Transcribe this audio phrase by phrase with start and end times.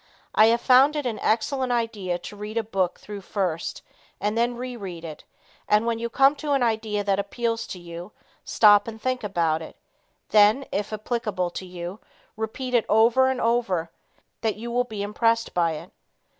[0.33, 3.83] I have found it an excellent idea to read a book through first,
[4.19, 5.25] and then re read it,
[5.69, 8.11] and when you come to an idea that appeals to you,
[8.43, 9.77] stop and think about it,
[10.29, 11.99] then if applicable to you,
[12.35, 13.91] repeat it over and over,
[14.41, 15.91] that you will be impressed by it.